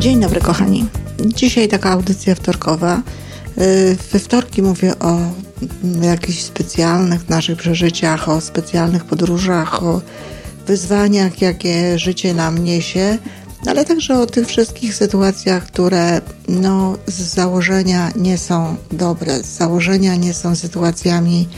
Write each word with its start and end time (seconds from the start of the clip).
dobry, 0.00 0.40
kochani. 0.40 0.86
Dzisiaj 1.26 1.68
taka 1.68 1.90
audycja 1.90 2.34
wtorkowa. 2.34 3.02
Y, 3.58 3.96
we 4.12 4.18
wtorki 4.18 4.62
mówię 4.62 4.98
o 4.98 5.18
jakichś 6.02 6.42
specjalnych 6.42 7.28
naszych 7.28 7.58
przeżyciach, 7.58 8.28
o 8.28 8.40
specjalnych 8.40 9.04
podróżach, 9.04 9.82
o 9.82 10.00
wyzwaniach, 10.66 11.42
jakie 11.42 11.98
życie 11.98 12.34
nam 12.34 12.64
niesie, 12.64 13.18
ale 13.66 13.84
także 13.84 14.18
o 14.18 14.26
tych 14.26 14.48
wszystkich 14.48 14.94
sytuacjach, 14.94 15.66
które 15.66 16.20
no, 16.48 16.98
z 17.06 17.20
założenia 17.34 18.12
nie 18.16 18.38
są 18.38 18.76
dobre, 18.92 19.42
z 19.42 19.56
założenia 19.56 20.16
nie 20.16 20.34
są 20.34 20.56
sytuacjami, 20.56 21.48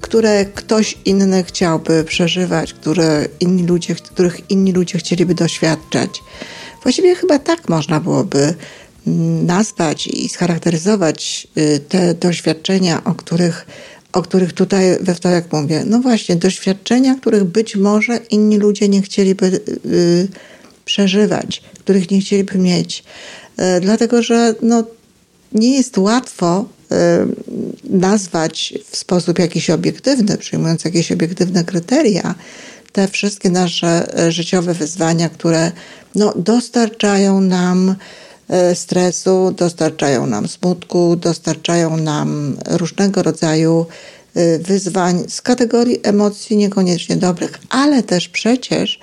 które 0.00 0.44
ktoś 0.44 0.98
inny 1.04 1.44
chciałby 1.44 2.04
przeżywać, 2.04 2.72
które 2.72 3.26
inni 3.40 3.66
ludzie, 3.66 3.94
których 3.94 4.50
inni 4.50 4.72
ludzie 4.72 4.98
chcieliby 4.98 5.34
doświadczać. 5.34 6.10
Właściwie 6.82 7.14
chyba 7.14 7.38
tak 7.38 7.68
można 7.68 8.00
byłoby 8.00 8.54
nazwać 9.42 10.06
i 10.06 10.28
scharakteryzować 10.28 11.48
y, 11.58 11.80
te 11.88 12.14
doświadczenia, 12.14 13.04
o 13.04 13.14
których, 13.14 13.66
o 14.12 14.22
których 14.22 14.52
tutaj 14.52 14.98
we 15.00 15.14
wtorek 15.14 15.52
mówię. 15.52 15.82
No 15.86 16.00
właśnie, 16.00 16.36
doświadczenia, 16.36 17.14
których 17.14 17.44
być 17.44 17.76
może 17.76 18.16
inni 18.30 18.58
ludzie 18.58 18.88
nie 18.88 19.02
chcieliby 19.02 19.60
y, 19.86 20.28
przeżywać, 20.84 21.62
których 21.78 22.10
nie 22.10 22.20
chcieliby 22.20 22.58
mieć. 22.58 23.04
Y, 23.58 23.80
dlatego, 23.80 24.22
że 24.22 24.54
no, 24.62 24.84
nie 25.52 25.76
jest 25.76 25.98
łatwo 25.98 26.64
nazwać 27.84 28.74
w 28.90 28.96
sposób 28.96 29.38
jakiś 29.38 29.70
obiektywny, 29.70 30.38
przyjmując 30.38 30.84
jakieś 30.84 31.12
obiektywne 31.12 31.64
kryteria, 31.64 32.34
te 32.92 33.08
wszystkie 33.08 33.50
nasze 33.50 34.06
życiowe 34.28 34.74
wyzwania, 34.74 35.28
które 35.28 35.72
no, 36.14 36.32
dostarczają 36.36 37.40
nam 37.40 37.94
e, 38.48 38.74
stresu, 38.74 39.54
dostarczają 39.56 40.26
nam 40.26 40.48
smutku, 40.48 41.16
dostarczają 41.16 41.96
nam 41.96 42.56
różnego 42.68 43.22
rodzaju 43.22 43.86
e, 44.34 44.58
wyzwań 44.58 45.24
z 45.28 45.42
kategorii 45.42 46.00
emocji 46.02 46.56
niekoniecznie 46.56 47.16
dobrych, 47.16 47.58
ale 47.68 48.02
też 48.02 48.28
przecież 48.28 49.00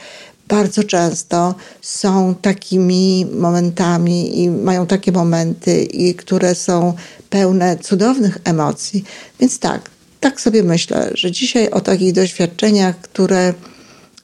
bardzo 0.47 0.83
często 0.83 1.55
są 1.81 2.35
takimi 2.41 3.25
momentami 3.33 4.43
i 4.43 4.49
mają 4.49 4.87
takie 4.87 5.11
momenty, 5.11 5.83
i 5.83 6.15
które 6.15 6.55
są 6.55 6.93
pełne 7.29 7.77
cudownych 7.77 8.37
emocji. 8.43 9.03
Więc 9.39 9.59
tak, 9.59 9.89
tak 10.19 10.41
sobie 10.41 10.63
myślę, 10.63 11.11
że 11.13 11.31
dzisiaj 11.31 11.69
o 11.69 11.81
takich 11.81 12.13
doświadczeniach, 12.13 13.01
które 13.01 13.53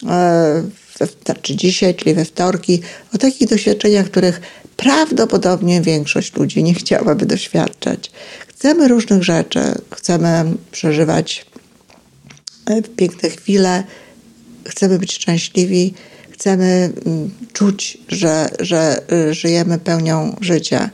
e, 0.09 0.63
znaczy 1.25 1.55
dzisiaj, 1.55 1.95
czyli 1.95 2.15
we 2.15 2.25
wtorki, 2.25 2.81
o 3.15 3.17
takich 3.17 3.49
doświadczeniach, 3.49 4.05
których 4.05 4.41
prawdopodobnie 4.77 5.81
większość 5.81 6.35
ludzi 6.35 6.63
nie 6.63 6.73
chciałaby 6.73 7.25
doświadczać. 7.25 8.11
Chcemy 8.47 8.87
różnych 8.87 9.23
rzeczy, 9.23 9.59
chcemy 9.95 10.45
przeżywać 10.71 11.45
e, 12.65 12.81
piękne 12.81 13.29
chwile, 13.29 13.83
chcemy 14.65 14.99
być 14.99 15.13
szczęśliwi, 15.13 15.93
chcemy 16.31 16.91
mm, 17.05 17.29
czuć, 17.53 17.97
że, 18.07 18.49
że 18.59 19.11
e, 19.11 19.33
żyjemy 19.33 19.79
pełnią 19.79 20.35
życia. 20.41 20.89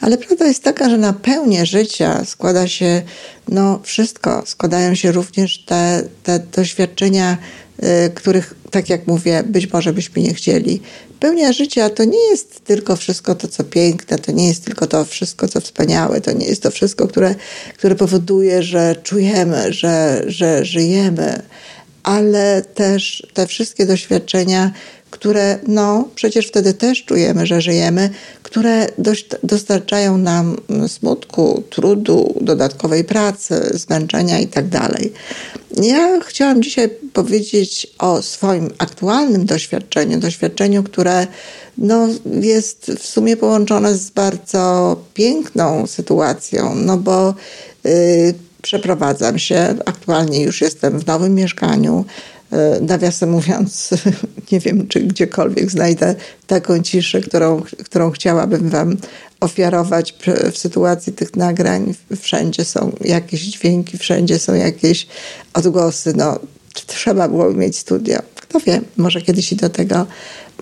Ale 0.00 0.18
prawda 0.18 0.46
jest 0.46 0.62
taka, 0.62 0.90
że 0.90 0.98
na 0.98 1.12
pełnię 1.12 1.66
życia 1.66 2.24
składa 2.24 2.68
się 2.68 3.02
no, 3.48 3.80
wszystko. 3.82 4.42
Składają 4.46 4.94
się 4.94 5.12
również 5.12 5.64
te, 5.64 6.02
te 6.22 6.38
doświadczenia, 6.38 7.32
y, 7.32 7.36
których, 8.14 8.54
tak 8.70 8.88
jak 8.88 9.06
mówię, 9.06 9.42
być 9.46 9.72
może 9.72 9.92
byśmy 9.92 10.22
nie 10.22 10.34
chcieli. 10.34 10.80
Pełnia 11.20 11.52
życia 11.52 11.90
to 11.90 12.04
nie 12.04 12.30
jest 12.30 12.64
tylko 12.64 12.96
wszystko 12.96 13.34
to, 13.34 13.48
co 13.48 13.64
piękne, 13.64 14.18
to 14.18 14.32
nie 14.32 14.48
jest 14.48 14.64
tylko 14.64 14.86
to 14.86 15.04
wszystko, 15.04 15.48
co 15.48 15.60
wspaniałe, 15.60 16.20
to 16.20 16.32
nie 16.32 16.46
jest 16.46 16.62
to 16.62 16.70
wszystko, 16.70 17.08
które, 17.08 17.34
które 17.76 17.94
powoduje, 17.94 18.62
że 18.62 18.96
czujemy, 19.02 19.72
że, 19.72 20.22
że 20.26 20.64
żyjemy, 20.64 21.42
ale 22.02 22.62
też 22.74 23.26
te 23.34 23.46
wszystkie 23.46 23.86
doświadczenia, 23.86 24.72
które 25.22 25.58
no 25.68 26.08
przecież 26.14 26.46
wtedy 26.46 26.74
też 26.74 27.04
czujemy, 27.04 27.46
że 27.46 27.60
żyjemy, 27.60 28.10
które 28.42 28.86
dość, 28.98 29.26
dostarczają 29.42 30.18
nam 30.18 30.56
smutku, 30.86 31.62
trudu, 31.70 32.34
dodatkowej 32.40 33.04
pracy, 33.04 33.70
zmęczenia 33.74 34.40
itd. 34.40 34.70
Tak 34.70 35.00
ja 35.82 36.20
chciałam 36.20 36.62
dzisiaj 36.62 36.88
powiedzieć 37.12 37.86
o 37.98 38.22
swoim 38.22 38.70
aktualnym 38.78 39.46
doświadczeniu, 39.46 40.18
doświadczeniu, 40.18 40.82
które 40.82 41.26
no, 41.78 42.08
jest 42.40 42.92
w 42.98 43.06
sumie 43.06 43.36
połączone 43.36 43.94
z 43.94 44.10
bardzo 44.10 44.96
piękną 45.14 45.86
sytuacją, 45.86 46.74
no 46.74 46.96
bo 46.98 47.34
yy, 47.84 47.92
przeprowadzam 48.62 49.38
się, 49.38 49.74
aktualnie 49.86 50.42
już 50.42 50.60
jestem 50.60 50.98
w 50.98 51.06
nowym 51.06 51.34
mieszkaniu, 51.34 52.04
nawiasem 52.80 53.30
mówiąc, 53.30 53.90
nie 54.52 54.60
wiem, 54.60 54.88
czy 54.88 55.00
gdziekolwiek 55.00 55.70
znajdę 55.70 56.14
taką 56.46 56.82
ciszę, 56.82 57.20
którą, 57.20 57.62
którą 57.84 58.10
chciałabym 58.10 58.68
Wam 58.68 58.96
ofiarować 59.40 60.14
w 60.52 60.58
sytuacji 60.58 61.12
tych 61.12 61.36
nagrań. 61.36 61.94
Wszędzie 62.20 62.64
są 62.64 62.92
jakieś 63.00 63.40
dźwięki, 63.40 63.98
wszędzie 63.98 64.38
są 64.38 64.54
jakieś 64.54 65.06
odgłosy. 65.54 66.12
No, 66.16 66.38
trzeba 66.86 67.28
było 67.28 67.52
mieć 67.52 67.78
studio. 67.78 68.18
Kto 68.36 68.60
wie, 68.60 68.80
może 68.96 69.22
kiedyś 69.22 69.52
i 69.52 69.56
do 69.56 69.68
tego 69.68 70.06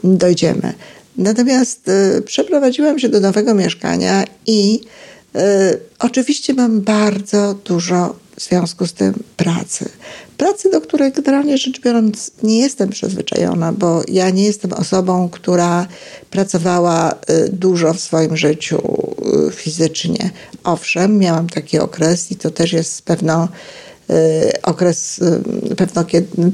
dojdziemy. 0.04 0.72
Natomiast 1.16 1.88
y, 1.88 2.22
przeprowadziłam 2.22 2.98
się 2.98 3.08
do 3.08 3.20
nowego 3.20 3.54
mieszkania 3.54 4.24
i 4.46 4.80
y, 5.36 5.40
oczywiście 5.98 6.54
mam 6.54 6.80
bardzo 6.80 7.54
dużo 7.54 8.16
w 8.40 8.42
związku 8.42 8.86
z 8.86 8.92
tym 8.92 9.14
pracy. 9.36 9.88
Pracy, 10.36 10.70
do 10.70 10.80
której 10.80 11.12
generalnie 11.12 11.58
rzecz 11.58 11.80
biorąc 11.80 12.30
nie 12.42 12.58
jestem 12.58 12.88
przyzwyczajona, 12.88 13.72
bo 13.72 14.02
ja 14.08 14.30
nie 14.30 14.44
jestem 14.44 14.72
osobą, 14.72 15.28
która 15.28 15.86
pracowała 16.30 17.12
y, 17.12 17.48
dużo 17.52 17.94
w 17.94 18.00
swoim 18.00 18.36
życiu 18.36 18.78
y, 19.48 19.52
fizycznie. 19.52 20.30
Owszem, 20.64 21.18
miałam 21.18 21.48
taki 21.48 21.78
okres 21.78 22.32
i 22.32 22.36
to 22.36 22.50
też 22.50 22.72
jest 22.72 23.02
pewno 23.02 23.44
y, 23.44 23.48
okres, 24.62 25.20
pewno 25.76 26.04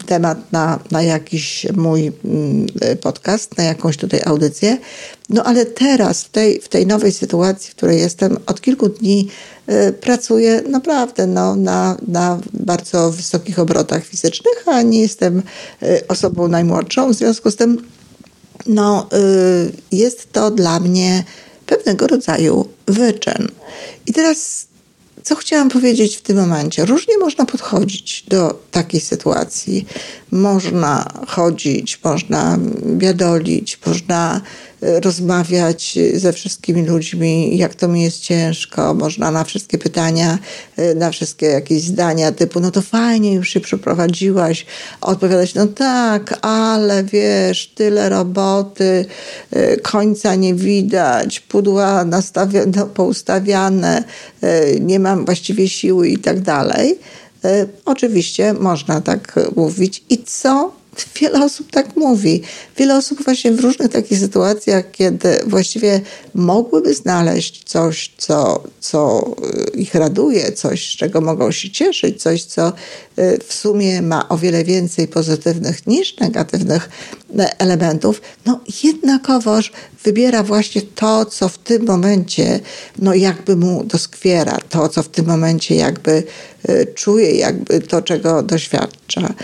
temat 0.07 0.53
na, 0.53 0.79
na 0.91 1.03
jakiś 1.03 1.67
mój 1.77 2.13
mm, 2.25 2.67
podcast, 3.01 3.59
na 3.59 3.65
jakąś 3.65 3.97
tutaj 3.97 4.21
audycję. 4.25 4.79
No 5.29 5.45
ale 5.45 5.67
teraz, 5.67 6.25
w 6.25 6.29
tej, 6.29 6.61
w 6.61 6.69
tej 6.69 6.87
nowej 6.87 7.13
sytuacji, 7.13 7.71
w 7.71 7.75
której 7.75 8.01
jestem, 8.01 8.37
od 8.47 8.61
kilku 8.61 8.89
dni 8.89 9.29
Y, 9.69 9.93
pracuję 9.93 10.63
naprawdę 10.69 11.27
no, 11.27 11.57
na, 11.57 11.97
na 12.09 12.41
bardzo 12.53 13.11
wysokich 13.11 13.59
obrotach 13.59 14.05
fizycznych, 14.05 14.69
a 14.69 14.83
nie 14.83 15.01
jestem 15.01 15.43
y, 15.83 16.09
osobą 16.09 16.49
najmłodszą. 16.49 17.13
W 17.13 17.15
związku 17.15 17.51
z 17.51 17.57
tym 17.57 17.87
no, 18.67 19.09
y, 19.13 19.73
jest 19.93 20.33
to 20.33 20.51
dla 20.51 20.81
mnie 20.81 21.25
pewnego 21.67 22.07
rodzaju 22.07 22.69
wyczyn. 22.87 23.49
I 24.07 24.13
teraz 24.13 24.67
co 25.27 25.37
chciałam 25.37 25.69
powiedzieć 25.69 26.17
w 26.17 26.23
tym 26.23 26.37
momencie? 26.37 26.85
Różnie 26.85 27.19
można 27.19 27.47
podchodzić 27.47 28.25
do 28.29 28.59
takiej 28.71 29.01
sytuacji. 29.01 29.87
Można 30.31 31.11
chodzić, 31.29 32.01
można 32.05 32.59
biadolić, 32.87 33.79
można 33.87 34.41
rozmawiać 34.81 35.99
ze 36.15 36.33
wszystkimi 36.33 36.87
ludźmi, 36.87 37.59
jak 37.59 37.75
to 37.75 37.89
mi 37.89 38.03
jest 38.03 38.21
ciężko, 38.21 38.95
można 38.95 39.31
na 39.31 39.45
wszystkie 39.45 39.79
pytania, 39.79 40.39
na 40.97 41.11
wszystkie 41.11 41.47
jakieś 41.47 41.83
zdania 41.83 42.33
typu, 42.33 42.61
no 42.61 42.71
to 42.71 42.83
fajnie, 42.83 43.35
już 43.35 43.49
się 43.49 43.61
przeprowadziłaś, 43.61 44.67
odpowiadać, 45.01 45.55
no 45.55 45.67
tak, 45.67 46.39
ale 46.43 47.05
wiesz, 47.05 47.73
tyle 47.75 48.09
roboty, 48.09 49.05
końca 49.83 50.35
nie 50.35 50.55
widać, 50.55 51.41
pudła 51.41 52.05
nastawia, 52.05 52.63
no, 52.77 52.87
poustawiane, 52.87 54.05
nie 54.81 55.01
mam 55.01 55.25
właściwie 55.25 55.69
siły 55.69 56.09
i 56.09 56.19
tak 56.19 56.41
dalej. 56.41 56.99
Oczywiście 57.85 58.53
można 58.53 59.01
tak 59.01 59.41
mówić. 59.57 60.05
I 60.11 60.25
co 60.25 60.73
wiele 61.21 61.45
osób 61.45 61.71
tak 61.71 61.97
mówi. 61.97 62.43
Wiele 62.77 62.97
osób 62.97 63.25
właśnie 63.25 63.53
w 63.53 63.61
różnych 63.61 63.93
takich 63.93 64.19
sytuacjach, 64.19 64.91
kiedy 64.93 65.41
właściwie 65.47 66.01
mogłyby 66.35 66.95
znaleźć 66.95 67.65
coś, 67.65 68.15
co, 68.19 68.65
co 68.81 69.31
y, 69.75 69.79
ich 69.79 69.95
raduje, 69.95 70.53
coś, 70.53 70.93
z 70.93 70.97
czego 70.97 71.21
mogą 71.21 71.51
się 71.51 71.71
cieszyć, 71.71 72.23
coś, 72.23 72.45
co 72.45 72.73
y, 73.19 73.39
w 73.47 73.55
sumie 73.55 74.03
ma 74.03 74.29
o 74.29 74.39
wiele 74.39 74.65
więcej 74.65 75.09
pozytywnych 75.09 75.87
niż 75.87 76.17
negatywnych 76.17 76.89
e, 77.39 77.61
elementów, 77.61 78.23
no 78.47 78.61
jednakowoż 78.85 79.73
wybiera 80.05 80.43
właśnie 80.43 80.83
to, 80.83 81.25
co 81.25 81.49
w 81.49 81.59
tym 81.59 81.87
momencie 81.87 82.61
no 82.99 83.15
jakby 83.15 83.57
mu 83.57 83.85
doskwiera, 83.85 84.59
to, 84.69 84.89
co 84.89 85.03
w 85.03 85.09
tym 85.09 85.27
momencie 85.27 85.75
jakby 85.75 86.23
y, 86.69 86.87
czuje, 86.95 87.31
jakby 87.31 87.81
to, 87.81 88.03
czego 88.03 88.43
doświadcza. 88.43 89.35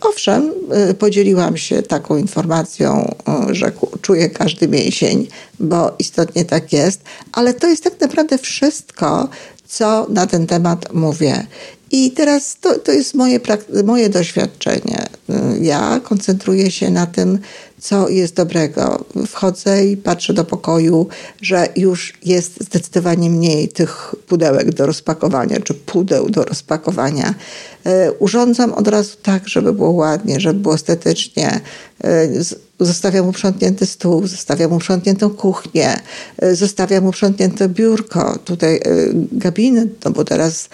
Owszem, 0.00 0.52
podzieliłam 0.98 1.56
się 1.56 1.82
taką 1.82 2.16
informacją, 2.16 3.14
że 3.50 3.72
czuję 4.00 4.30
każdy 4.30 4.68
mięsień, 4.68 5.26
bo 5.60 5.92
istotnie 5.98 6.44
tak 6.44 6.72
jest, 6.72 7.00
ale 7.32 7.54
to 7.54 7.68
jest 7.68 7.84
tak 7.84 8.00
naprawdę 8.00 8.38
wszystko, 8.38 9.28
co 9.66 10.06
na 10.08 10.26
ten 10.26 10.46
temat 10.46 10.92
mówię. 10.92 11.46
I 11.94 12.10
teraz 12.10 12.56
to, 12.60 12.78
to 12.78 12.92
jest 12.92 13.14
moje, 13.14 13.40
moje 13.84 14.08
doświadczenie. 14.08 15.06
Ja 15.60 16.00
koncentruję 16.04 16.70
się 16.70 16.90
na 16.90 17.06
tym, 17.06 17.38
co 17.78 18.08
jest 18.08 18.34
dobrego. 18.34 19.04
Wchodzę 19.26 19.86
i 19.86 19.96
patrzę 19.96 20.32
do 20.32 20.44
pokoju, 20.44 21.06
że 21.42 21.68
już 21.76 22.12
jest 22.24 22.64
zdecydowanie 22.64 23.30
mniej 23.30 23.68
tych 23.68 24.14
pudełek 24.26 24.74
do 24.74 24.86
rozpakowania, 24.86 25.60
czy 25.60 25.74
pudeł 25.74 26.30
do 26.30 26.44
rozpakowania. 26.44 27.34
E, 27.86 28.12
urządzam 28.12 28.72
od 28.72 28.88
razu 28.88 29.16
tak, 29.22 29.48
żeby 29.48 29.72
było 29.72 29.90
ładnie, 29.90 30.40
żeby 30.40 30.60
było 30.60 30.74
estetycznie. 30.74 31.60
E, 32.04 32.28
zostawiam 32.80 33.28
uprzątnięty 33.28 33.86
stół, 33.86 34.26
zostawiam 34.26 34.72
uprzątniętą 34.72 35.30
kuchnię, 35.30 36.00
e, 36.38 36.54
zostawiam 36.54 37.06
uprzątnięte 37.06 37.68
biurko, 37.68 38.38
tutaj 38.44 38.80
gabinet, 39.32 40.04
no 40.04 40.10
bo 40.10 40.24
teraz 40.24 40.68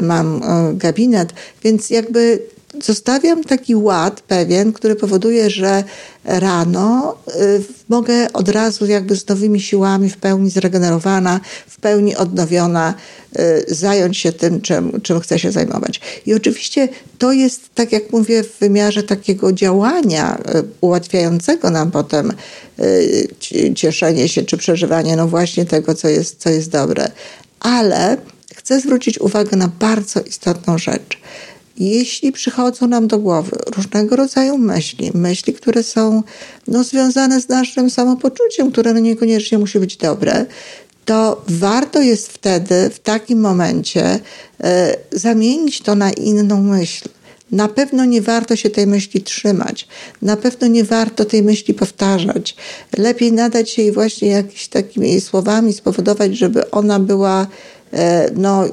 mam 0.00 0.40
gabinet, 0.74 1.32
więc 1.64 1.90
jakby 1.90 2.42
zostawiam 2.84 3.44
taki 3.44 3.76
ład 3.76 4.20
pewien, 4.20 4.72
który 4.72 4.96
powoduje, 4.96 5.50
że 5.50 5.84
rano 6.24 7.18
y, 7.28 7.62
mogę 7.88 8.32
od 8.32 8.48
razu 8.48 8.86
jakby 8.86 9.16
z 9.16 9.28
nowymi 9.28 9.60
siłami, 9.60 10.10
w 10.10 10.16
pełni 10.16 10.50
zregenerowana, 10.50 11.40
w 11.68 11.80
pełni 11.80 12.16
odnowiona, 12.16 12.94
y, 13.38 13.64
zająć 13.74 14.18
się 14.18 14.32
tym, 14.32 14.60
czym, 14.60 15.00
czym 15.00 15.20
chcę 15.20 15.38
się 15.38 15.52
zajmować. 15.52 16.00
I 16.26 16.34
oczywiście 16.34 16.88
to 17.18 17.32
jest, 17.32 17.74
tak 17.74 17.92
jak 17.92 18.12
mówię, 18.12 18.42
w 18.42 18.58
wymiarze 18.58 19.02
takiego 19.02 19.52
działania 19.52 20.38
y, 20.38 20.64
ułatwiającego 20.80 21.70
nam 21.70 21.90
potem 21.90 22.32
cieszenie 23.74 24.28
się 24.28 24.42
czy 24.42 24.56
przeżywanie 24.56 25.16
no 25.16 25.28
właśnie 25.28 25.64
tego, 25.64 25.94
co 25.94 26.08
jest, 26.08 26.36
co 26.38 26.50
jest 26.50 26.70
dobre. 26.70 27.10
Ale 27.60 28.16
chcę 28.54 28.80
zwrócić 28.80 29.20
uwagę 29.20 29.56
na 29.56 29.68
bardzo 29.68 30.20
istotną 30.20 30.78
rzecz 30.78 31.18
jeśli 31.78 32.32
przychodzą 32.32 32.86
nam 32.86 33.06
do 33.06 33.18
głowy 33.18 33.58
różnego 33.76 34.16
rodzaju 34.16 34.58
myśli, 34.58 35.10
myśli, 35.14 35.52
które 35.52 35.82
są 35.82 36.22
no, 36.68 36.84
związane 36.84 37.40
z 37.40 37.48
naszym 37.48 37.90
samopoczuciem, 37.90 38.72
które 38.72 38.94
no, 38.94 39.00
niekoniecznie 39.00 39.58
musi 39.58 39.80
być 39.80 39.96
dobre, 39.96 40.46
to 41.04 41.42
warto 41.48 42.02
jest 42.02 42.28
wtedy, 42.28 42.90
w 42.90 42.98
takim 42.98 43.40
momencie, 43.40 44.20
e, 44.60 44.96
zamienić 45.12 45.80
to 45.80 45.94
na 45.94 46.10
inną 46.10 46.62
myśl. 46.62 47.08
Na 47.52 47.68
pewno 47.68 48.04
nie 48.04 48.22
warto 48.22 48.56
się 48.56 48.70
tej 48.70 48.86
myśli 48.86 49.22
trzymać. 49.22 49.88
Na 50.22 50.36
pewno 50.36 50.66
nie 50.66 50.84
warto 50.84 51.24
tej 51.24 51.42
myśli 51.42 51.74
powtarzać. 51.74 52.56
Lepiej 52.96 53.32
nadać 53.32 53.78
jej 53.78 53.92
właśnie 53.92 54.28
jakimiś 54.28 54.68
takimi 54.68 55.20
słowami, 55.20 55.72
spowodować, 55.72 56.36
żeby 56.36 56.70
ona 56.70 57.00
była 57.00 57.46
no, 58.36 58.64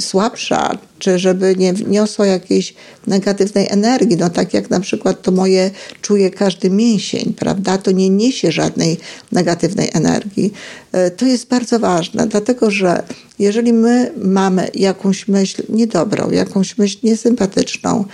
słabsza, 0.00 0.78
czy 0.98 1.18
żeby 1.18 1.54
nie 1.56 1.72
wniosła 1.72 2.26
jakiejś 2.26 2.74
negatywnej 3.06 3.66
energii. 3.70 4.16
No 4.16 4.30
tak 4.30 4.54
jak 4.54 4.70
na 4.70 4.80
przykład 4.80 5.22
to 5.22 5.32
moje 5.32 5.70
czuje 6.02 6.30
każdy 6.30 6.70
mięsień, 6.70 7.34
prawda? 7.36 7.78
To 7.78 7.90
nie 7.90 8.10
niesie 8.10 8.52
żadnej 8.52 8.98
negatywnej 9.32 9.90
energii. 9.92 10.52
E, 10.92 11.10
to 11.10 11.26
jest 11.26 11.48
bardzo 11.48 11.78
ważne, 11.78 12.26
dlatego 12.26 12.70
że 12.70 13.02
jeżeli 13.38 13.72
my 13.72 14.12
mamy 14.16 14.70
jakąś 14.74 15.28
myśl 15.28 15.62
niedobrą, 15.68 16.30
jakąś 16.30 16.78
myśl 16.78 16.98
niesympatyczną, 17.02 18.04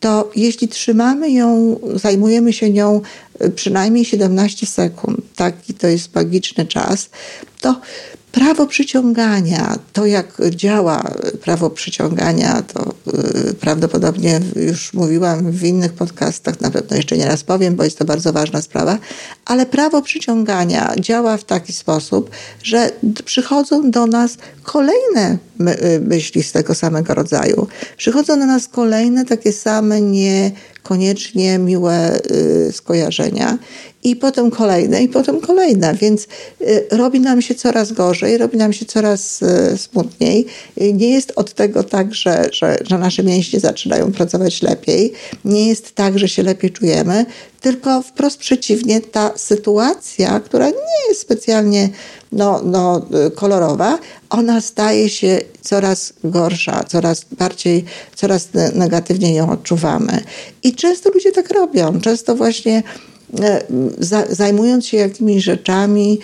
to 0.00 0.30
jeśli 0.36 0.68
trzymamy 0.68 1.30
ją, 1.30 1.80
zajmujemy 1.94 2.52
się 2.52 2.70
nią 2.70 3.00
e, 3.38 3.50
przynajmniej 3.50 4.04
17 4.04 4.66
sekund, 4.66 5.18
taki 5.36 5.74
to 5.74 5.86
jest 5.86 6.14
magiczny 6.14 6.66
czas, 6.66 7.10
to 7.60 7.80
Prawo 8.36 8.66
przyciągania, 8.66 9.78
to 9.92 10.06
jak 10.06 10.38
działa 10.50 11.02
prawo 11.42 11.70
przyciągania, 11.70 12.62
to 12.62 12.94
y, 13.50 13.54
prawdopodobnie 13.54 14.40
już 14.56 14.94
mówiłam 14.94 15.50
w 15.50 15.64
innych 15.64 15.92
podcastach, 15.92 16.60
na 16.60 16.70
pewno 16.70 16.96
jeszcze 16.96 17.16
nie 17.16 17.26
raz 17.26 17.44
powiem, 17.44 17.76
bo 17.76 17.84
jest 17.84 17.98
to 17.98 18.04
bardzo 18.04 18.32
ważna 18.32 18.62
sprawa, 18.62 18.98
ale 19.44 19.66
prawo 19.66 20.02
przyciągania 20.02 20.94
działa 21.00 21.36
w 21.36 21.44
taki 21.44 21.72
sposób, 21.72 22.30
że 22.62 22.90
przychodzą 23.24 23.90
do 23.90 24.06
nas 24.06 24.38
kolejne 24.62 25.38
myśli 26.00 26.42
z 26.42 26.52
tego 26.52 26.74
samego 26.74 27.14
rodzaju. 27.14 27.66
Przychodzą 27.96 28.38
do 28.38 28.46
nas 28.46 28.68
kolejne 28.68 29.24
takie 29.24 29.52
same 29.52 30.00
niekoniecznie 30.00 31.58
miłe 31.58 32.20
y, 32.30 32.72
skojarzenia 32.72 33.58
i 34.06 34.16
potem 34.16 34.50
kolejne, 34.50 35.02
i 35.02 35.08
potem 35.08 35.40
kolejne, 35.40 35.94
więc 35.94 36.26
y, 36.60 36.86
robi 36.90 37.20
nam 37.20 37.42
się 37.42 37.54
coraz 37.54 37.92
gorzej, 37.92 38.38
robi 38.38 38.56
nam 38.56 38.72
się 38.72 38.84
coraz 38.84 39.42
y, 39.42 39.78
smutniej. 39.78 40.46
Y, 40.80 40.92
nie 40.92 41.10
jest 41.10 41.32
od 41.36 41.54
tego 41.54 41.82
tak, 41.82 42.14
że, 42.14 42.48
że, 42.52 42.78
że 42.84 42.98
nasze 42.98 43.22
mięśnie 43.22 43.60
zaczynają 43.60 44.12
pracować 44.12 44.62
lepiej, 44.62 45.12
nie 45.44 45.68
jest 45.68 45.94
tak, 45.94 46.18
że 46.18 46.28
się 46.28 46.42
lepiej 46.42 46.70
czujemy, 46.70 47.26
tylko 47.66 48.02
wprost 48.02 48.38
przeciwnie, 48.38 49.00
ta 49.00 49.30
sytuacja, 49.36 50.40
która 50.40 50.68
nie 50.68 51.08
jest 51.08 51.20
specjalnie 51.20 51.88
no, 52.32 52.60
no, 52.64 53.06
kolorowa, 53.34 53.98
ona 54.30 54.60
staje 54.60 55.08
się 55.08 55.40
coraz 55.60 56.12
gorsza, 56.24 56.84
coraz 56.84 57.24
bardziej, 57.38 57.84
coraz 58.14 58.48
negatywniej 58.74 59.34
ją 59.34 59.50
odczuwamy. 59.50 60.24
I 60.62 60.74
często 60.74 61.10
ludzie 61.10 61.32
tak 61.32 61.50
robią. 61.50 62.00
Często 62.00 62.34
właśnie 62.34 62.82
zajmując 64.30 64.86
się 64.86 64.96
jakimiś 64.96 65.44
rzeczami, 65.44 66.18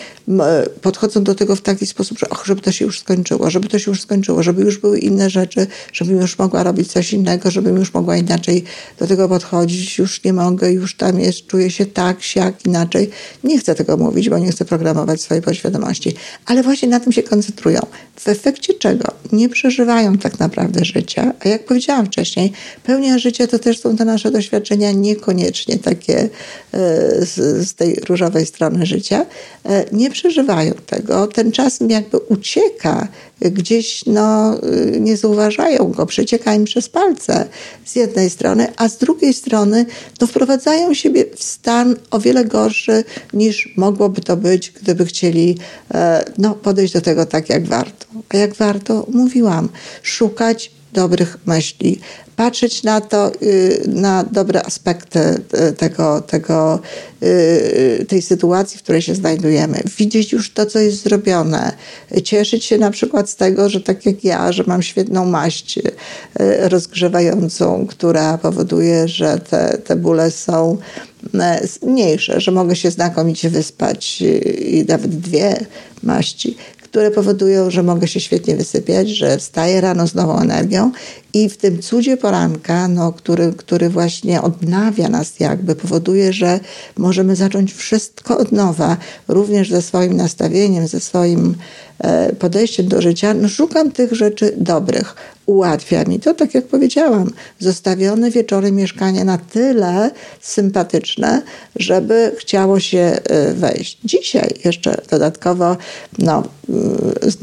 podchodzą 0.82 1.25
do 1.25 1.34
tego 1.34 1.56
w 1.56 1.60
taki 1.60 1.87
sposób, 1.87 2.19
że 2.19 2.28
och, 2.28 2.46
żeby 2.46 2.60
to 2.60 2.72
się 2.72 2.84
już 2.84 3.00
skończyło, 3.00 3.50
żeby 3.50 3.69
to 3.69 3.78
się 3.78 3.90
już 3.90 4.00
skończyło, 4.00 4.43
żeby 4.43 4.62
już 4.62 4.78
były 4.78 4.99
inne 4.99 5.31
rzeczy, 5.31 5.66
żebym 5.93 6.20
już 6.20 6.38
mogła 6.38 6.62
robić 6.62 6.92
coś 6.92 7.12
innego, 7.12 7.50
żebym 7.50 7.76
już 7.76 7.94
mogła 7.94 8.16
inaczej 8.16 8.64
do 8.99 9.06
tego 9.06 9.28
podchodzić, 9.28 9.99
już 9.99 10.25
nie 10.25 10.32
mogę, 10.32 10.73
już 10.73 10.97
tam 10.97 11.21
jest, 11.21 11.47
czuję 11.47 11.71
się 11.71 11.87
tak, 11.87 12.23
siak, 12.23 12.66
inaczej. 12.66 13.11
Nie 13.44 13.59
chcę 13.59 13.75
tego 13.75 13.97
mówić, 13.97 14.30
bo 14.30 14.38
nie 14.38 14.52
chcę 14.52 14.64
programować 14.64 15.21
swojej 15.21 15.42
podświadomości, 15.42 16.14
ale 16.47 16.62
właśnie 16.62 16.88
na 16.88 17.00
tym 17.00 17.12
się 17.12 17.23
koncentrują. 17.23 17.80
W 18.16 18.28
efekcie 18.28 18.75
czego 18.75 19.04
nie 19.32 19.49
przeżywają 19.49 20.18
tak 20.18 20.38
naprawdę 20.38 20.85
życia, 20.85 21.32
a 21.44 21.49
jak 21.49 21.64
powiedziałam 21.64 22.06
wcześniej, 22.06 22.52
pełnia 22.85 23.18
życia 23.18 23.47
to 23.47 23.59
też 23.59 23.80
są 23.80 23.97
te 23.97 24.04
nasze 24.04 24.30
doświadczenia 24.30 24.92
niekoniecznie 24.92 25.78
takie 25.78 26.28
e, 26.75 26.91
z, 27.18 27.68
z 27.68 27.75
tej 27.75 27.94
różowej 27.94 28.46
strony 28.46 28.87
życia, 28.87 29.26
e, 29.64 29.84
nie 29.92 30.11
przeżywają 30.11 30.72
tego. 30.87 31.26
Ten 31.26 31.52
czas 31.52 31.80
im 31.80 31.90
jakby 31.90 32.18
ucieka, 32.18 33.08
gdzieś 33.40 34.06
no, 34.06 34.58
nie 35.00 35.16
zauważają 35.16 35.92
go, 35.92 36.06
przecieka 36.06 36.54
im 36.54 36.64
przez 36.64 36.88
palce 36.88 37.49
z 37.84 37.96
jednej 37.96 38.30
strony, 38.30 38.68
a 38.76 38.88
z 38.88 38.99
drugiej 38.99 39.34
strony 39.34 39.87
no, 40.20 40.26
wprowadzają 40.26 40.94
siebie 40.94 41.25
w 41.37 41.42
stan 41.42 41.96
o 42.11 42.20
wiele 42.20 42.44
gorszy 42.44 43.04
niż 43.32 43.75
mogłoby 43.76 44.20
to 44.20 44.37
być, 44.37 44.70
gdyby 44.70 45.04
chcieli 45.04 45.58
e, 45.94 46.25
no, 46.38 46.54
podejść 46.54 46.92
do 46.92 47.00
tego 47.00 47.26
tak, 47.26 47.49
jak 47.49 47.66
warto. 47.66 48.06
A 48.28 48.37
jak 48.37 48.54
warto? 48.54 49.06
Mówiłam, 49.08 49.68
szukać 50.02 50.70
dobrych 50.92 51.38
myśli, 51.46 52.00
patrzeć 52.37 52.82
na 52.82 53.00
to, 53.00 53.32
y, 53.42 53.82
na 53.87 54.25
dobre 54.25 54.62
aspekty 54.62 55.18
y, 55.68 55.72
tego, 55.72 56.20
tego, 56.20 56.80
y, 57.22 58.06
tej 58.08 58.22
sytuacji, 58.22 58.78
w 58.78 58.82
której 58.82 59.02
się 59.02 59.14
znajdujemy, 59.14 59.82
widzieć 59.99 60.32
już 60.32 60.52
to, 60.52 60.66
co 60.66 60.78
jest 60.78 61.02
zrobione, 61.02 61.72
cieszyć 62.25 62.64
się 62.64 62.78
na 62.78 62.90
przykład 62.90 63.30
z 63.30 63.37
tego, 63.37 63.68
że 63.68 63.80
tak 63.80 64.06
jak 64.06 64.25
ja, 64.25 64.52
że 64.52 64.64
mam 64.66 64.82
świetną 64.82 65.25
maść 65.25 65.78
rozgrzewającą, 66.61 67.87
która 67.87 68.38
powoduje, 68.38 69.08
że 69.08 69.38
te, 69.38 69.78
te 69.84 69.96
bóle 69.96 70.30
są 70.30 70.78
mniejsze, 71.82 72.40
że 72.40 72.50
mogę 72.50 72.76
się 72.76 72.90
znakomicie 72.90 73.50
wyspać 73.50 74.22
i 74.58 74.84
nawet 74.88 75.18
dwie 75.18 75.66
maści 76.02 76.56
które 76.92 77.11
powodują, 77.11 77.70
że 77.70 77.82
mogę 77.82 78.08
się 78.08 78.20
świetnie 78.20 78.56
wysypiać, 78.56 79.08
że 79.08 79.38
wstaję 79.38 79.80
rano 79.80 80.06
z 80.06 80.14
nową 80.14 80.38
energią 80.38 80.92
i 81.34 81.49
w 81.49 81.56
tym 81.56 81.82
cudzie 81.82 82.16
poranka, 82.16 82.88
no, 82.88 83.12
który, 83.12 83.52
który 83.52 83.88
właśnie 83.88 84.42
odnawia 84.42 85.08
nas 85.08 85.40
jakby, 85.40 85.75
powoduje, 85.75 86.32
że 86.32 86.61
możemy 86.96 87.37
zacząć 87.37 87.75
wszystko 87.75 88.38
od 88.38 88.52
nowa, 88.52 88.96
również 89.28 89.70
ze 89.70 89.82
swoim 89.82 90.16
nastawieniem, 90.16 90.87
ze 90.87 91.00
swoim 91.00 91.54
e, 91.99 92.32
podejściem 92.32 92.88
do 92.88 93.02
życia, 93.02 93.34
no 93.34 93.49
szukam 93.49 93.90
tych 93.90 94.12
rzeczy 94.12 94.54
dobrych. 94.56 95.14
Ułatwia 95.46 96.04
mi 96.04 96.20
to, 96.20 96.34
tak 96.34 96.54
jak 96.54 96.66
powiedziałam, 96.66 97.30
zostawione 97.58 98.30
wieczorem 98.30 98.75
mieszkanie 98.75 99.25
na 99.25 99.38
tyle 99.38 100.11
sympatyczne, 100.40 101.42
żeby 101.76 102.32
chciało 102.38 102.80
się 102.80 102.99
e, 102.99 103.54
wejść. 103.54 103.99
Dzisiaj 104.04 104.54
jeszcze 104.64 105.02
dodatkowo 105.11 105.76
no, 106.18 106.42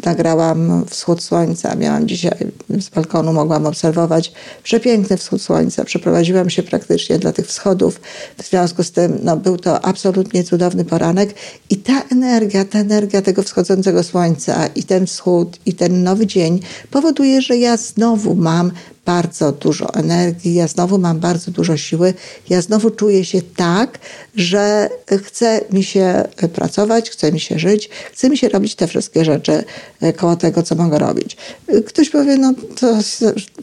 nagrałam 0.05 0.85
wschód 0.89 1.23
słońca. 1.23 1.75
Miałam 1.75 2.07
dzisiaj 2.07 2.37
z 2.79 2.89
balkonu, 2.89 3.33
mogłam 3.33 3.65
obserwować 3.65 4.31
przepiękny 4.63 5.17
wschód 5.17 5.41
słońca. 5.41 5.85
Przeprowadziłam 5.85 6.49
się 6.49 6.63
praktycznie 6.63 7.19
dla 7.19 7.31
tych 7.31 7.47
wschodów. 7.47 8.01
W 8.37 8.49
związku 8.49 8.83
z 8.83 8.91
tym 8.91 9.19
no, 9.23 9.37
był 9.37 9.57
to 9.57 9.85
absolutnie 9.85 10.43
cudowny 10.43 10.85
poranek 10.85 11.33
i 11.69 11.77
ta 11.77 12.01
energia, 12.11 12.65
ta 12.65 12.79
energia 12.79 13.21
tego 13.21 13.43
wschodzącego 13.43 14.03
słońca 14.03 14.67
i 14.67 14.83
ten 14.83 15.07
wschód 15.07 15.59
i 15.65 15.73
ten 15.73 16.03
nowy 16.03 16.27
dzień 16.27 16.59
powoduje, 16.91 17.41
że 17.41 17.57
ja 17.57 17.77
znowu 17.77 18.35
mam 18.35 18.71
bardzo 19.09 19.51
dużo 19.51 19.93
energii, 19.93 20.53
ja 20.53 20.67
znowu 20.67 20.97
mam 20.97 21.19
bardzo 21.19 21.51
dużo 21.51 21.77
siły, 21.77 22.13
ja 22.49 22.61
znowu 22.61 22.89
czuję 22.91 23.25
się 23.25 23.41
tak, 23.41 23.99
że 24.35 24.89
chce 25.23 25.61
mi 25.71 25.83
się 25.83 26.23
pracować, 26.53 27.09
chce 27.09 27.31
mi 27.31 27.39
się 27.39 27.59
żyć, 27.59 27.89
chce 28.11 28.29
mi 28.29 28.37
się 28.37 28.49
robić 28.49 28.75
te 28.75 28.87
wszystkie 28.87 29.25
rzeczy 29.25 29.63
e, 30.01 30.13
koło 30.13 30.35
tego, 30.35 30.63
co 30.63 30.75
mogę 30.75 30.99
robić. 30.99 31.37
Ktoś 31.85 32.09
powie, 32.09 32.37
no 32.37 32.53
to 32.79 32.97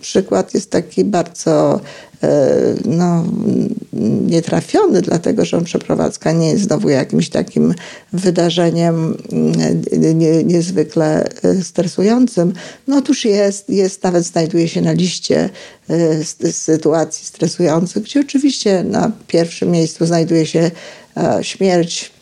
przykład 0.00 0.54
jest 0.54 0.70
taki 0.70 1.04
bardzo 1.04 1.80
e, 2.22 2.48
no, 2.84 3.24
nietrafiony, 4.26 5.02
dlatego 5.02 5.44
że 5.44 5.62
przeprowadzka 5.62 6.32
nie 6.32 6.48
jest 6.48 6.62
znowu 6.62 6.88
jakimś 6.88 7.28
takim 7.28 7.74
wydarzeniem 8.12 9.16
mm, 9.32 10.18
nie, 10.18 10.44
niezwykle 10.44 11.28
e, 11.42 11.62
stresującym. 11.62 12.52
No 12.86 12.96
otóż 12.96 13.24
jest, 13.24 13.70
jest, 13.70 14.02
nawet 14.02 14.24
znajduje 14.24 14.68
się 14.68 14.82
na 14.82 14.92
liście 14.92 15.50
e, 15.90 16.24
sytuacji 16.52 17.26
stresujących, 17.26 18.02
gdzie 18.02 18.20
oczywiście 18.20 18.84
na 18.84 19.12
pierwszym 19.26 19.70
miejscu 19.70 20.06
znajduje 20.06 20.46
się 20.46 20.70
e, 21.16 21.38
śmierć 21.44 22.15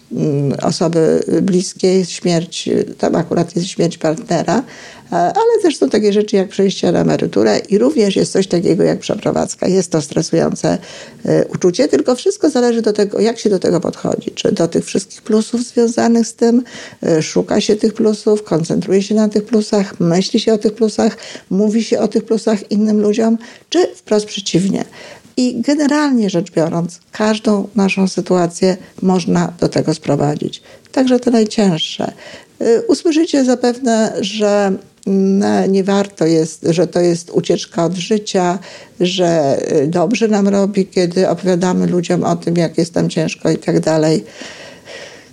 osoby 0.63 1.23
bliskiej, 1.43 2.05
śmierć, 2.05 2.69
tam 2.99 3.15
akurat 3.15 3.57
jest 3.57 3.69
śmierć 3.69 3.99
partnera, 3.99 4.63
ale 5.11 5.63
też 5.63 5.77
są 5.77 5.91
takie 5.91 6.13
rzeczy 6.13 6.37
jak 6.37 6.49
przejście 6.49 6.93
na 6.93 7.01
emeryturę 7.01 7.59
i 7.59 7.79
również 7.79 8.17
jest 8.17 8.33
coś 8.33 8.47
takiego 8.47 8.83
jak 8.85 8.99
przeprowadzka. 8.99 9.69
Jest 9.69 9.91
to 9.93 10.03
stresujące 10.03 10.79
e, 11.25 11.45
uczucie, 11.47 11.89
tylko 11.89 12.15
wszystko 12.15 12.51
zależy 12.51 12.83
do 12.83 12.93
tego, 12.93 13.21
jak 13.21 13.39
się 13.39 13.51
do 13.51 13.59
tego 13.59 13.81
podchodzi. 13.81 14.31
Czy 14.31 14.53
do 14.53 14.69
tych 14.69 14.85
wszystkich 14.85 15.23
plusów 15.23 15.65
związanych 15.65 16.27
z 16.27 16.35
tym, 16.35 16.63
e, 17.03 17.23
szuka 17.23 17.61
się 17.61 17.77
tych 17.77 17.95
plusów, 17.95 18.43
koncentruje 18.43 19.03
się 19.03 19.15
na 19.15 19.29
tych 19.29 19.45
plusach, 19.45 20.01
myśli 20.01 20.41
się 20.41 20.53
o 20.53 20.59
tych 20.59 20.75
plusach, 20.75 21.17
mówi 21.51 21.85
się 21.85 21.99
o 21.99 22.09
tych 22.09 22.25
plusach 22.25 22.71
innym 22.71 23.01
ludziom, 23.01 23.39
czy 23.69 23.87
wprost 23.95 24.27
przeciwnie. 24.27 24.85
I 25.37 25.61
generalnie 25.61 26.31
rzecz 26.31 26.51
biorąc, 26.51 27.01
każdą 27.13 27.69
naszą 27.75 28.09
sytuację 28.09 28.77
można 29.03 29.53
do 29.61 29.69
tego 29.69 29.95
sprowadzić. 29.95 30.63
Także 30.93 31.21
to 31.21 31.31
najcięższe. 31.31 32.13
E, 32.61 32.83
usłyszycie 32.83 33.45
zapewne, 33.45 34.13
że 34.21 34.73
no, 35.07 35.67
nie 35.67 35.85
warto 35.85 36.27
jest, 36.27 36.67
że 36.71 36.87
to 36.87 37.01
jest 37.01 37.31
ucieczka 37.31 37.85
od 37.85 37.95
życia, 37.95 38.59
że 39.01 39.59
y, 39.83 39.87
dobrze 39.87 40.29
nam 40.29 40.49
robi, 40.49 40.87
kiedy 40.87 41.29
opowiadamy 41.29 41.87
ludziom 41.87 42.25
o 42.25 42.37
tym, 42.37 42.57
jak 42.57 42.79
jest 42.79 42.95
tam 42.95 43.11
ciężko 43.11 43.51
i 43.51 43.59
tak 43.59 43.81
dalej. 43.81 44.25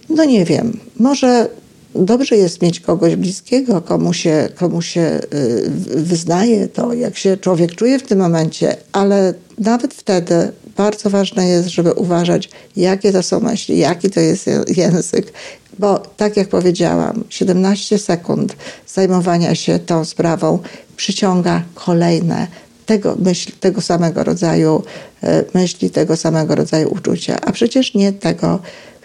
No 0.10 0.26
nie 0.26 0.46
wiem, 0.46 0.80
może 1.00 1.48
dobrze 1.96 2.36
jest 2.36 2.62
mieć 2.62 2.80
kogoś 2.80 3.16
bliskiego, 3.16 3.82
komu 3.82 4.14
się, 4.14 4.50
komu 4.56 4.82
się 4.82 5.20
y, 5.34 5.70
wyznaje 5.96 6.68
to, 6.68 6.94
jak 6.94 7.18
się 7.18 7.38
człowiek 7.38 7.76
czuje 7.76 8.00
w 8.00 8.04
tym 8.04 8.20
momencie, 8.20 8.76
ale 8.92 9.34
nawet 9.60 9.94
wtedy 9.94 10.52
bardzo 10.78 11.10
ważne 11.10 11.48
jest, 11.48 11.70
żeby 11.70 11.94
uważać, 11.94 12.50
jakie 12.76 13.12
to 13.12 13.24
są 13.24 13.40
myśli, 13.40 13.78
jaki 13.78 14.10
to 14.10 14.20
jest 14.20 14.50
język, 14.78 15.34
bo 15.80 16.00
tak 16.18 16.38
jak 16.38 16.48
powiedziałam, 16.48 17.24
17 17.30 17.98
sekund 17.98 18.56
zajmowania 18.88 19.56
się 19.56 19.80
tą 19.80 20.06
sprawą 20.06 20.60
przyciąga 20.98 21.64
kolejne 21.76 22.48
tego, 22.86 23.16
myśl, 23.20 23.52
tego 23.60 23.82
samego 23.82 24.24
rodzaju 24.24 24.84
e, 25.24 25.44
myśli, 25.54 25.90
tego 25.90 26.18
samego 26.18 26.56
rodzaju 26.56 26.90
uczucia, 26.90 27.38
a 27.42 27.52
przecież 27.52 27.94
nie 27.94 28.14
tego 28.14 28.60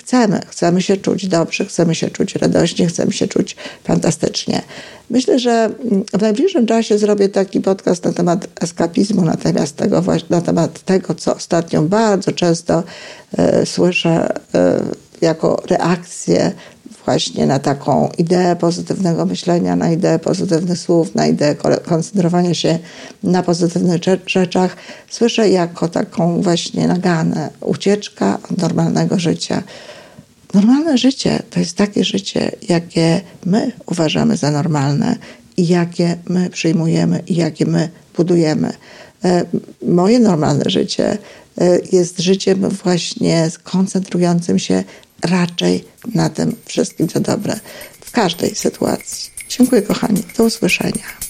chcemy. 0.07 0.41
Chcemy 0.49 0.83
się 0.83 0.97
czuć 0.97 1.29
dobrze, 1.29 1.65
chcemy 1.65 1.95
się 1.95 2.11
czuć 2.11 2.35
radośnie, 2.35 2.87
chcemy 2.87 3.13
się 3.13 3.29
czuć 3.29 3.57
fantastycznie. 3.85 4.63
Myślę, 5.11 5.39
że 5.39 5.71
w 6.13 6.21
najbliższym 6.21 6.67
czasie 6.67 6.99
zrobię 6.99 7.29
taki 7.29 7.61
podcast 7.61 8.05
na 8.05 8.13
temat 8.13 8.47
eskapizmu, 8.61 9.23
natomiast 9.23 9.77
tego, 9.77 10.03
na 10.31 10.41
temat 10.41 10.83
tego, 10.83 11.15
co 11.15 11.35
ostatnio 11.35 11.83
bardzo 11.83 12.33
często 12.33 12.83
e, 13.39 13.67
słyszę 13.67 14.35
e, 14.55 14.81
jako 15.21 15.63
reakcję 15.67 16.53
właśnie 17.05 17.47
na 17.47 17.59
taką 17.59 18.09
ideę 18.19 18.57
pozytywnego 18.57 19.27
myślenia, 19.27 19.77
na 19.77 19.93
ideę 19.93 20.19
pozytywnych 20.19 20.79
słów, 20.79 21.15
na 21.15 21.27
ideę 21.27 21.55
koncentrowania 21.85 22.55
się 22.55 22.79
na 23.23 23.43
pozytywnych 23.43 24.01
rzeczach, 24.27 24.77
słyszę 25.11 25.51
jako 25.51 25.89
taką 25.89 26.43
właśnie 26.43 26.89
naganę, 26.89 27.51
ucieczka 27.61 28.39
od 28.51 28.59
normalnego 28.59 29.19
życia. 29.19 29.63
Normalne 30.55 30.99
życie 30.99 31.43
to 31.51 31.61
jest 31.61 31.77
takie 31.77 32.05
życie, 32.05 32.53
jakie 32.69 33.21
my 33.45 33.73
uważamy 33.87 34.37
za 34.37 34.51
normalne 34.51 35.17
i 35.57 35.69
jakie 35.69 36.17
my 36.29 36.51
przyjmujemy 36.51 37.23
i 37.27 37.35
jakie 37.35 37.67
my 37.67 37.89
budujemy. 38.17 38.73
E, 39.25 39.45
moje 39.83 40.19
normalne 40.19 40.65
życie 40.67 41.19
e, 41.59 41.79
jest 41.93 42.21
życiem 42.21 42.69
właśnie 42.69 43.51
koncentrującym 43.63 44.59
się 44.59 44.85
raczej 45.23 45.85
na 46.15 46.31
tym 46.31 46.57
wszystkim, 46.65 47.09
co 47.09 47.21
dobre 47.21 47.61
w 48.01 48.11
każdej 48.11 48.55
sytuacji. 48.55 49.31
Dziękuję, 49.49 49.83
kochani. 49.83 50.23
Do 50.39 50.45
usłyszenia. 50.45 51.26